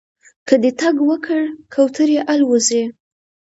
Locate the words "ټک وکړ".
0.79-1.41